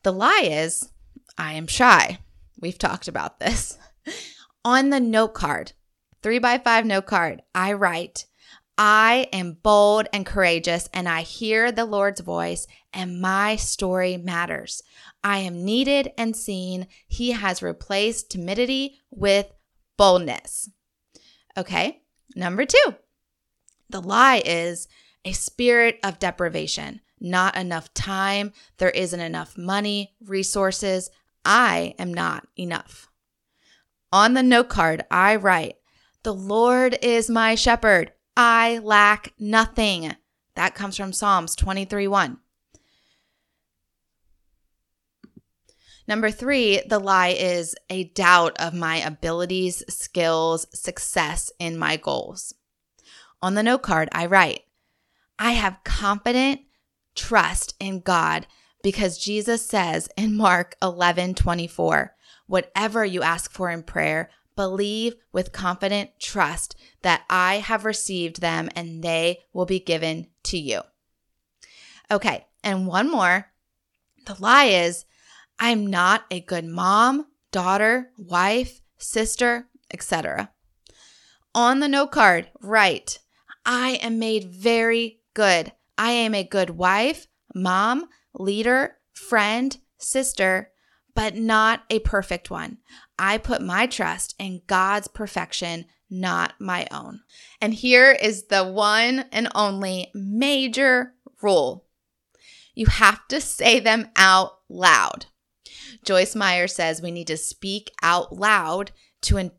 the 0.03 0.11
lie 0.11 0.43
is 0.43 0.89
I 1.37 1.53
am 1.53 1.65
shy. 1.65 2.19
We've 2.59 2.77
talked 2.77 3.07
about 3.07 3.39
this. 3.39 3.77
on 4.65 4.89
the 4.89 4.99
note 4.99 5.33
card, 5.33 5.71
three 6.27 6.39
by 6.39 6.57
five 6.57 6.85
note 6.85 7.05
card, 7.05 7.41
I 7.55 7.71
write, 7.71 8.25
I 8.77 9.29
am 9.31 9.59
bold 9.63 10.09
and 10.11 10.25
courageous, 10.25 10.89
and 10.93 11.07
I 11.07 11.21
hear 11.21 11.71
the 11.71 11.85
Lord's 11.85 12.19
voice, 12.19 12.67
and 12.91 13.21
my 13.21 13.55
story 13.55 14.17
matters. 14.17 14.83
I 15.23 15.37
am 15.37 15.63
needed 15.63 16.11
and 16.17 16.35
seen. 16.35 16.87
He 17.07 17.31
has 17.31 17.63
replaced 17.63 18.29
timidity 18.29 18.99
with 19.09 19.53
boldness. 19.95 20.69
Okay, 21.55 22.01
number 22.35 22.65
two, 22.65 22.95
the 23.89 24.01
lie 24.01 24.41
is 24.43 24.89
a 25.23 25.31
spirit 25.31 25.97
of 26.03 26.19
deprivation, 26.19 26.99
not 27.21 27.55
enough 27.55 27.93
time, 27.93 28.51
there 28.79 28.89
isn't 28.89 29.21
enough 29.21 29.57
money, 29.57 30.13
resources. 30.19 31.09
I 31.45 31.95
am 31.97 32.13
not 32.13 32.49
enough. 32.59 33.07
On 34.11 34.33
the 34.33 34.43
note 34.43 34.67
card, 34.67 35.05
I 35.09 35.37
write, 35.37 35.77
The 36.23 36.33
Lord 36.33 36.97
is 37.01 37.29
my 37.29 37.55
shepherd. 37.55 38.11
I 38.35 38.79
lack 38.79 39.33
nothing. 39.39 40.15
That 40.55 40.75
comes 40.75 40.97
from 40.97 41.13
Psalms 41.13 41.55
23 41.55 42.07
1. 42.07 42.37
Number 46.07 46.31
three, 46.31 46.81
the 46.87 46.99
lie 46.99 47.35
is 47.37 47.75
a 47.89 48.05
doubt 48.05 48.55
of 48.59 48.73
my 48.73 48.97
abilities, 48.97 49.83
skills, 49.89 50.65
success 50.73 51.51
in 51.59 51.77
my 51.77 51.97
goals. 51.97 52.53
On 53.41 53.55
the 53.55 53.63
note 53.63 53.81
card, 53.81 54.07
I 54.13 54.25
write, 54.25 54.61
I 55.37 55.51
have 55.51 55.83
confident 55.83 56.61
trust 57.13 57.75
in 57.79 57.99
God 57.99 58.47
because 58.81 59.17
Jesus 59.17 59.65
says 59.65 60.07
in 60.15 60.37
Mark 60.37 60.75
11 60.81 61.35
24, 61.35 62.15
whatever 62.47 63.03
you 63.03 63.21
ask 63.21 63.51
for 63.51 63.69
in 63.69 63.83
prayer, 63.83 64.29
Believe 64.57 65.15
with 65.31 65.53
confident 65.53 66.09
trust 66.19 66.75
that 67.03 67.23
I 67.29 67.59
have 67.59 67.85
received 67.85 68.41
them 68.41 68.69
and 68.75 69.01
they 69.01 69.45
will 69.53 69.65
be 69.65 69.79
given 69.79 70.27
to 70.43 70.57
you. 70.57 70.81
Okay, 72.11 72.45
and 72.63 72.87
one 72.87 73.09
more. 73.09 73.51
The 74.25 74.35
lie 74.39 74.65
is 74.65 75.05
I'm 75.59 75.87
not 75.87 76.25
a 76.29 76.41
good 76.41 76.65
mom, 76.65 77.27
daughter, 77.51 78.11
wife, 78.17 78.81
sister, 78.97 79.67
etc. 79.91 80.51
On 81.53 81.79
the 81.79 81.87
note 81.87 82.11
card, 82.11 82.49
write, 82.59 83.19
I 83.63 83.91
am 84.01 84.17
made 84.17 84.45
very 84.45 85.21
good. 85.33 85.71
I 85.97 86.11
am 86.11 86.33
a 86.33 86.43
good 86.43 86.71
wife, 86.71 87.27
mom, 87.53 88.09
leader, 88.33 88.97
friend, 89.13 89.77
sister, 89.97 90.71
but 91.17 91.35
not 91.35 91.81
a 91.89 91.97
perfect 91.97 92.51
one. 92.51 92.77
I 93.17 93.39
put 93.39 93.59
my 93.59 93.87
trust 93.87 94.35
in 94.37 94.61
God's 94.67 95.07
perfection, 95.07 95.85
not 96.11 96.53
my 96.59 96.85
own. 96.91 97.21
And 97.59 97.73
here 97.73 98.11
is 98.11 98.43
the 98.43 98.63
one 98.63 99.25
and 99.31 99.47
only 99.55 100.11
major 100.13 101.15
rule 101.41 101.87
you 102.75 102.85
have 102.85 103.27
to 103.29 103.41
say 103.41 103.79
them 103.79 104.09
out 104.15 104.59
loud. 104.69 105.25
Joyce 106.05 106.35
Meyer 106.35 106.67
says 106.67 107.01
we 107.01 107.09
need 107.09 107.25
to 107.25 107.37
speak 107.37 107.89
out 108.03 108.37
loud 108.37 108.91
to, 109.21 109.37
in- 109.37 109.51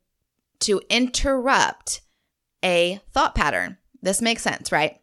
to 0.60 0.80
interrupt 0.88 2.02
a 2.62 3.00
thought 3.12 3.34
pattern. 3.34 3.78
This 4.00 4.22
makes 4.22 4.42
sense, 4.42 4.70
right? 4.70 5.00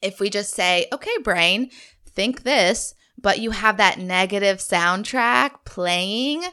If 0.00 0.20
we 0.20 0.30
just 0.30 0.54
say, 0.54 0.86
okay, 0.92 1.18
brain, 1.24 1.70
think 2.06 2.44
this, 2.44 2.94
but 3.20 3.38
you 3.38 3.50
have 3.50 3.76
that 3.76 3.98
negative 3.98 4.58
soundtrack 4.58 5.64
playing, 5.64 6.44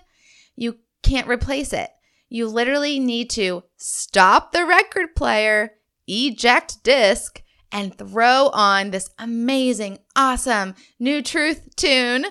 you 0.55 0.77
can't 1.03 1.27
replace 1.27 1.73
it. 1.73 1.89
You 2.29 2.47
literally 2.47 2.99
need 2.99 3.29
to 3.31 3.63
stop 3.77 4.51
the 4.51 4.65
record 4.65 5.15
player, 5.15 5.73
eject 6.07 6.83
disc, 6.83 7.41
and 7.71 7.97
throw 7.97 8.49
on 8.53 8.91
this 8.91 9.09
amazing, 9.19 9.99
awesome 10.15 10.75
new 10.99 11.21
truth 11.21 11.75
tune 11.75 12.25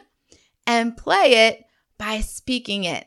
and 0.66 0.96
play 0.96 1.46
it 1.46 1.64
by 1.98 2.20
speaking 2.20 2.84
it. 2.84 3.06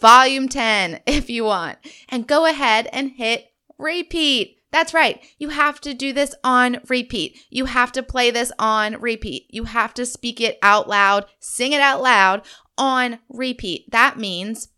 Volume 0.00 0.48
10, 0.48 1.00
if 1.06 1.30
you 1.30 1.44
want. 1.44 1.78
And 2.08 2.26
go 2.26 2.46
ahead 2.46 2.88
and 2.92 3.10
hit 3.10 3.46
repeat. 3.78 4.61
That's 4.72 4.94
right. 4.94 5.22
You 5.38 5.50
have 5.50 5.80
to 5.82 5.92
do 5.92 6.14
this 6.14 6.34
on 6.42 6.80
repeat. 6.88 7.38
You 7.50 7.66
have 7.66 7.92
to 7.92 8.02
play 8.02 8.30
this 8.30 8.50
on 8.58 8.98
repeat. 9.00 9.46
You 9.50 9.64
have 9.64 9.92
to 9.94 10.06
speak 10.06 10.40
it 10.40 10.58
out 10.62 10.88
loud, 10.88 11.26
sing 11.40 11.72
it 11.72 11.80
out 11.80 12.02
loud 12.02 12.42
on 12.78 13.18
repeat. 13.28 13.90
That 13.92 14.18
means 14.18 14.68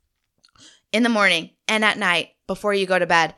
in 0.93 1.05
the 1.05 1.09
morning 1.09 1.51
and 1.69 1.85
at 1.85 1.97
night 1.97 2.31
before 2.49 2.75
you 2.75 2.87
go 2.87 2.99
to 2.99 3.07
bed, 3.07 3.35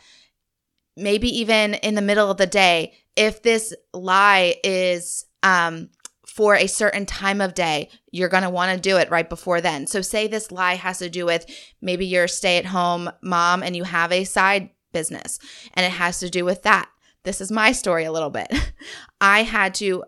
maybe 0.96 1.28
even 1.40 1.74
in 1.74 1.94
the 1.94 2.02
middle 2.02 2.30
of 2.30 2.38
the 2.38 2.46
day, 2.46 2.94
if 3.16 3.42
this 3.42 3.74
lie 3.92 4.56
is 4.64 5.26
um, 5.42 5.90
for 6.26 6.54
a 6.54 6.66
certain 6.66 7.04
time 7.04 7.42
of 7.42 7.54
day, 7.54 7.90
you're 8.10 8.30
going 8.30 8.42
to 8.42 8.50
want 8.50 8.74
to 8.74 8.80
do 8.80 8.96
it 8.96 9.10
right 9.10 9.28
before 9.28 9.60
then. 9.60 9.86
So, 9.86 10.00
say 10.00 10.26
this 10.26 10.50
lie 10.50 10.74
has 10.74 10.98
to 10.98 11.08
do 11.08 11.24
with 11.24 11.46
maybe 11.80 12.06
you're 12.06 12.24
a 12.24 12.28
stay 12.28 12.58
at 12.58 12.66
home 12.66 13.10
mom 13.22 13.62
and 13.62 13.76
you 13.76 13.84
have 13.84 14.12
a 14.12 14.24
side 14.24 14.70
business 14.96 15.38
and 15.74 15.84
it 15.84 15.92
has 15.92 16.18
to 16.20 16.30
do 16.30 16.42
with 16.42 16.62
that. 16.62 16.88
This 17.24 17.42
is 17.42 17.52
my 17.52 17.72
story 17.72 18.04
a 18.04 18.12
little 18.12 18.30
bit. 18.30 18.50
I 19.20 19.42
had 19.42 19.74
to 19.74 20.04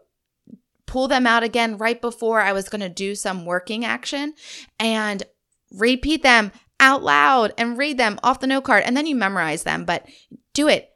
pull 0.87 1.09
them 1.09 1.27
out 1.27 1.43
again 1.43 1.77
right 1.77 2.01
before 2.01 2.41
I 2.41 2.55
was 2.55 2.71
going 2.71 2.81
to 2.81 2.89
do 2.89 3.15
some 3.15 3.45
working 3.45 3.85
action 3.85 4.33
and 4.81 5.23
repeat 5.71 6.23
them 6.23 6.53
out 6.81 7.03
loud 7.03 7.53
and 7.59 7.77
read 7.77 7.99
them 7.99 8.19
off 8.23 8.41
the 8.41 8.47
note 8.47 8.65
card. 8.65 8.85
And 8.85 8.97
then 8.97 9.07
you 9.07 9.15
memorize 9.15 9.65
them, 9.65 9.85
but 9.85 10.09
do 10.55 10.69
it 10.69 10.89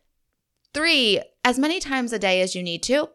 three, 0.72 1.20
as 1.44 1.58
many 1.58 1.78
times 1.78 2.14
a 2.14 2.18
day 2.18 2.40
as 2.40 2.54
you 2.54 2.62
need 2.62 2.82
to 2.84 3.10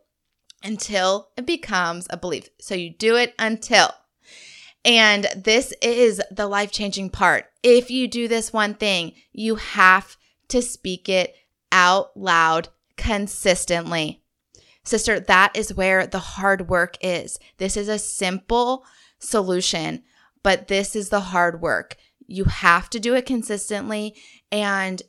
until 0.63 1.29
it 1.35 1.47
becomes 1.47 2.05
a 2.11 2.17
belief. 2.17 2.49
So 2.61 2.75
you 2.75 2.93
do 2.93 3.15
it 3.15 3.33
until. 3.39 3.89
And 4.85 5.27
this 5.35 5.73
is 5.81 6.21
the 6.29 6.47
life 6.47 6.71
changing 6.71 7.09
part. 7.09 7.45
If 7.63 7.89
you 7.89 8.07
do 8.07 8.27
this 8.27 8.53
one 8.53 8.75
thing, 8.75 9.13
you 9.31 9.55
have 9.55 10.17
to 10.49 10.61
speak 10.61 11.09
it 11.09 11.35
out 11.71 12.15
loud 12.15 12.69
consistently. 12.95 14.21
Sister, 14.83 15.19
that 15.19 15.55
is 15.55 15.73
where 15.73 16.07
the 16.07 16.19
hard 16.19 16.69
work 16.69 16.97
is. 17.01 17.39
This 17.57 17.75
is 17.75 17.89
a 17.89 17.99
simple 17.99 18.85
solution, 19.19 20.03
but 20.43 20.67
this 20.67 20.95
is 20.95 21.09
the 21.09 21.19
hard 21.19 21.61
work. 21.61 21.97
You 22.25 22.45
have 22.45 22.89
to 22.91 22.99
do 22.99 23.13
it 23.13 23.25
consistently. 23.25 24.15
And 24.51 25.01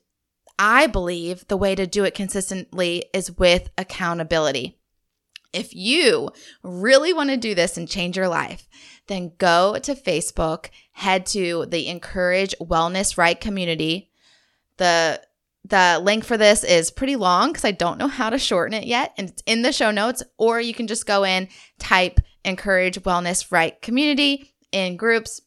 I 0.58 0.88
believe 0.88 1.46
the 1.46 1.56
way 1.56 1.76
to 1.76 1.86
do 1.86 2.04
it 2.04 2.14
consistently 2.14 3.04
is 3.14 3.38
with 3.38 3.70
accountability. 3.78 4.78
If 5.52 5.74
you 5.74 6.30
really 6.62 7.12
want 7.12 7.30
to 7.30 7.36
do 7.36 7.54
this 7.54 7.76
and 7.76 7.88
change 7.88 8.16
your 8.16 8.28
life, 8.28 8.68
then 9.06 9.32
go 9.38 9.78
to 9.78 9.94
Facebook, 9.94 10.70
head 10.92 11.24
to 11.26 11.66
the 11.66 11.86
Encourage 11.86 12.54
Wellness 12.60 13.16
Wright 13.16 13.40
community. 13.40 14.10
The 14.76 15.22
the 15.68 16.00
link 16.02 16.24
for 16.24 16.36
this 16.36 16.64
is 16.64 16.90
pretty 16.90 17.16
long 17.16 17.50
because 17.50 17.64
I 17.64 17.72
don't 17.72 17.98
know 17.98 18.08
how 18.08 18.30
to 18.30 18.38
shorten 18.38 18.74
it 18.74 18.86
yet, 18.86 19.12
and 19.16 19.28
it's 19.28 19.42
in 19.46 19.62
the 19.62 19.72
show 19.72 19.90
notes, 19.90 20.22
or 20.38 20.60
you 20.60 20.74
can 20.74 20.86
just 20.86 21.06
go 21.06 21.24
in, 21.24 21.48
type 21.78 22.20
Encourage 22.44 23.02
Wellness 23.02 23.50
Wright 23.52 23.80
community 23.82 24.54
in 24.72 24.96
groups, 24.96 25.40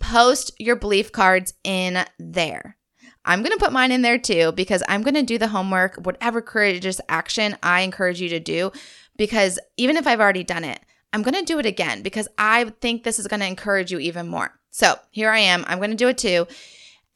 post 0.00 0.52
your 0.58 0.76
belief 0.76 1.12
cards 1.12 1.54
in 1.64 2.04
there. 2.18 2.76
I'm 3.24 3.42
going 3.42 3.52
to 3.52 3.64
put 3.64 3.72
mine 3.72 3.92
in 3.92 4.02
there 4.02 4.18
too 4.18 4.52
because 4.52 4.82
I'm 4.88 5.02
going 5.02 5.14
to 5.14 5.22
do 5.22 5.38
the 5.38 5.48
homework, 5.48 5.96
whatever 5.96 6.40
courageous 6.40 7.00
action 7.08 7.56
I 7.62 7.80
encourage 7.80 8.20
you 8.20 8.28
to 8.30 8.40
do. 8.40 8.70
Because 9.16 9.58
even 9.76 9.96
if 9.96 10.06
I've 10.06 10.20
already 10.20 10.44
done 10.44 10.62
it, 10.62 10.78
I'm 11.12 11.22
going 11.22 11.34
to 11.34 11.42
do 11.42 11.58
it 11.58 11.66
again 11.66 12.02
because 12.02 12.28
I 12.38 12.72
think 12.80 13.02
this 13.02 13.18
is 13.18 13.26
going 13.26 13.40
to 13.40 13.46
encourage 13.46 13.90
you 13.90 13.98
even 13.98 14.28
more. 14.28 14.52
So 14.70 14.96
here 15.10 15.30
I 15.30 15.38
am. 15.38 15.64
I'm 15.66 15.78
going 15.78 15.90
to 15.90 15.96
do 15.96 16.08
it 16.08 16.18
too. 16.18 16.46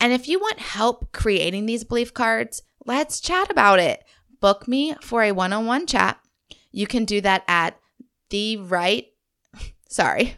And 0.01 0.13
if 0.13 0.29
you 0.29 0.39
want 0.39 0.59
help 0.59 1.13
creating 1.13 1.67
these 1.67 1.85
belief 1.85 2.15
cards, 2.15 2.63
let's 2.87 3.21
chat 3.21 3.51
about 3.51 3.79
it. 3.79 4.03
Book 4.41 4.67
me 4.67 4.95
for 5.03 5.23
a 5.23 5.33
one 5.33 5.53
on 5.53 5.67
one 5.67 5.87
chat. 5.87 6.19
You 6.73 6.87
can 6.87 7.05
do 7.05 7.21
that 7.21 7.45
at 7.47 7.79
the 8.31 8.57
right, 8.57 9.07
sorry, 9.89 10.37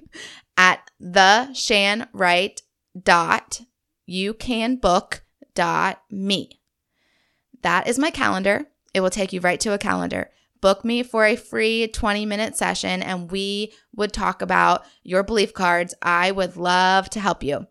at 0.56 0.90
the 0.98 1.52
Shan 1.54 2.08
Wright 2.12 2.60
dot 3.00 3.60
you 4.06 4.34
can 4.34 4.76
book 4.76 5.24
dot 5.54 6.02
me. 6.10 6.60
That 7.62 7.86
is 7.86 7.98
my 7.98 8.10
calendar. 8.10 8.66
It 8.92 9.00
will 9.00 9.10
take 9.10 9.32
you 9.32 9.40
right 9.40 9.60
to 9.60 9.72
a 9.72 9.78
calendar. 9.78 10.30
Book 10.60 10.84
me 10.84 11.02
for 11.02 11.24
a 11.24 11.36
free 11.36 11.88
20 11.88 12.26
minute 12.26 12.56
session 12.56 13.02
and 13.02 13.30
we 13.30 13.72
would 13.94 14.12
talk 14.12 14.42
about 14.42 14.84
your 15.02 15.22
belief 15.22 15.54
cards. 15.54 15.94
I 16.02 16.30
would 16.30 16.56
love 16.56 17.10
to 17.10 17.20
help 17.20 17.42
you. 17.42 17.66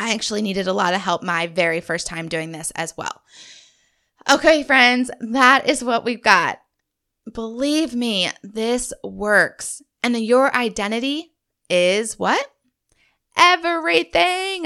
I 0.00 0.14
actually 0.14 0.40
needed 0.40 0.66
a 0.66 0.72
lot 0.72 0.94
of 0.94 1.00
help 1.02 1.22
my 1.22 1.46
very 1.46 1.82
first 1.82 2.06
time 2.06 2.28
doing 2.28 2.52
this 2.52 2.70
as 2.70 2.96
well. 2.96 3.20
Okay, 4.30 4.62
friends, 4.62 5.10
that 5.20 5.68
is 5.68 5.84
what 5.84 6.06
we've 6.06 6.22
got. 6.22 6.58
Believe 7.30 7.94
me, 7.94 8.30
this 8.42 8.94
works. 9.04 9.82
And 10.02 10.16
your 10.16 10.54
identity 10.56 11.34
is 11.68 12.18
what? 12.18 12.44
Everything. 13.36 14.64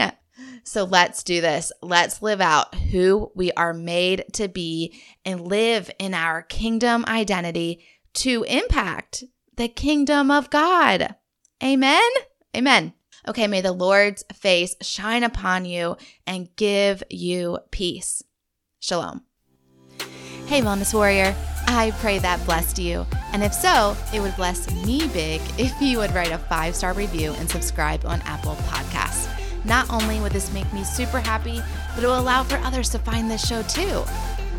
So 0.62 0.84
let's 0.84 1.24
do 1.24 1.40
this. 1.40 1.72
Let's 1.82 2.22
live 2.22 2.40
out 2.40 2.74
who 2.76 3.32
we 3.34 3.50
are 3.52 3.74
made 3.74 4.24
to 4.34 4.46
be 4.46 5.00
and 5.24 5.40
live 5.40 5.90
in 5.98 6.14
our 6.14 6.42
kingdom 6.42 7.04
identity 7.06 7.84
to 8.14 8.44
impact 8.44 9.24
the 9.56 9.66
kingdom 9.66 10.30
of 10.30 10.50
God. 10.50 11.16
Amen. 11.62 12.10
Amen. 12.56 12.94
Okay, 13.26 13.46
may 13.46 13.62
the 13.62 13.72
Lord's 13.72 14.22
face 14.34 14.76
shine 14.82 15.24
upon 15.24 15.64
you 15.64 15.96
and 16.26 16.54
give 16.56 17.02
you 17.08 17.58
peace. 17.70 18.22
Shalom. 18.80 19.22
Hey, 20.46 20.60
Wellness 20.60 20.92
Warrior. 20.92 21.34
I 21.66 21.92
pray 22.00 22.18
that 22.18 22.44
blessed 22.44 22.78
you. 22.78 23.06
And 23.32 23.42
if 23.42 23.54
so, 23.54 23.96
it 24.12 24.20
would 24.20 24.36
bless 24.36 24.70
me 24.84 25.08
big 25.08 25.40
if 25.58 25.80
you 25.80 25.98
would 25.98 26.14
write 26.14 26.32
a 26.32 26.38
five 26.38 26.76
star 26.76 26.92
review 26.92 27.32
and 27.38 27.48
subscribe 27.48 28.04
on 28.04 28.20
Apple 28.22 28.56
Podcasts. 28.66 29.30
Not 29.64 29.88
only 29.88 30.20
would 30.20 30.32
this 30.32 30.52
make 30.52 30.70
me 30.74 30.84
super 30.84 31.18
happy, 31.18 31.62
but 31.94 32.04
it 32.04 32.06
will 32.06 32.18
allow 32.18 32.42
for 32.42 32.56
others 32.58 32.90
to 32.90 32.98
find 32.98 33.30
this 33.30 33.46
show 33.46 33.62
too. 33.62 34.04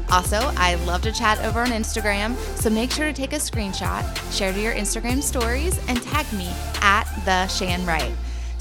Also, 0.10 0.38
I 0.58 0.76
love 0.86 1.04
to 1.04 1.12
chat 1.12 1.40
over 1.46 1.60
on 1.60 1.68
Instagram, 1.68 2.36
so 2.58 2.70
make 2.72 2.92
sure 2.92 3.08
to 3.08 3.14
take 3.14 3.34
a 3.34 3.38
screenshot, 3.38 4.04
share 4.36 4.54
to 4.54 4.60
your 4.60 4.74
Instagram 4.74 5.22
stories, 5.22 5.80
and 5.88 6.02
tag 6.02 6.32
me 6.34 6.48
at 6.82 7.06
the 7.26 7.48
Shan 7.48 7.86
Wright 7.86 8.16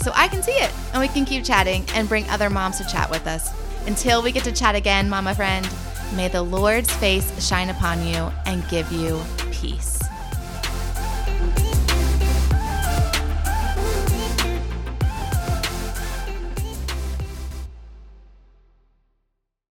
so 0.04 0.12
I 0.14 0.28
can 0.28 0.42
see 0.42 0.52
it 0.52 0.70
and 0.92 1.00
we 1.00 1.08
can 1.08 1.24
keep 1.24 1.44
chatting 1.44 1.84
and 1.94 2.06
bring 2.06 2.28
other 2.28 2.50
moms 2.50 2.76
to 2.76 2.86
chat 2.86 3.10
with 3.10 3.26
us. 3.26 3.50
Until 3.86 4.22
we 4.22 4.32
get 4.32 4.44
to 4.44 4.52
chat 4.52 4.74
again, 4.74 5.08
mama 5.08 5.34
friend, 5.34 5.66
may 6.14 6.28
the 6.28 6.42
Lord's 6.42 6.92
face 6.96 7.46
shine 7.46 7.70
upon 7.70 8.06
you 8.06 8.30
and 8.44 8.68
give 8.68 8.92
you 8.92 9.20
peace. 9.50 9.98